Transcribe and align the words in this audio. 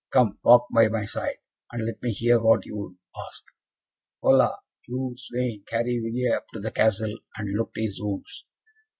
Come, 0.11 0.39
walk 0.43 0.65
by 0.73 0.87
my 0.87 1.05
side, 1.05 1.37
and 1.71 1.85
let 1.85 2.01
me 2.01 2.11
hear 2.11 2.41
what 2.41 2.65
you 2.65 2.75
would 2.75 2.97
ask. 3.27 3.43
Holla, 4.23 4.57
you 4.87 5.13
Sweyn! 5.15 5.61
carry 5.67 6.01
Vige 6.03 6.37
up 6.37 6.47
to 6.55 6.59
the 6.59 6.71
Castle, 6.71 7.19
and 7.37 7.55
look 7.55 7.71
to 7.75 7.81
his 7.83 8.01
wounds. 8.01 8.45